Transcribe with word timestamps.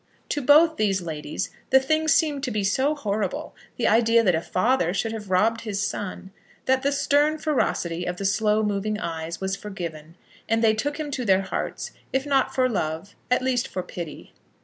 To 0.29 0.41
both 0.41 0.77
these 0.77 1.01
ladies 1.03 1.51
the 1.69 1.79
thing 1.79 2.07
seemed 2.07 2.41
to 2.45 2.49
be 2.49 2.63
so 2.63 2.95
horrible, 2.95 3.53
the 3.77 3.87
idea 3.87 4.23
that 4.23 4.33
a 4.33 4.41
father 4.41 4.95
should 4.95 5.11
have 5.11 5.29
robbed 5.29 5.61
his 5.61 5.79
son, 5.79 6.31
that 6.65 6.81
the 6.81 6.91
stern 6.91 7.37
ferocity 7.37 8.05
of 8.05 8.17
the 8.17 8.25
slow 8.25 8.63
moving 8.63 8.99
eyes 8.99 9.39
was 9.39 9.55
forgiven, 9.55 10.15
and 10.49 10.63
they 10.63 10.73
took 10.73 10.99
him 10.99 11.11
to 11.11 11.23
their 11.23 11.41
hearts, 11.43 11.91
if 12.11 12.25
not 12.25 12.51
for 12.55 12.67
love, 12.67 13.15
at 13.29 13.43
least 13.43 13.67
for 13.67 13.83
pity. 13.83 14.33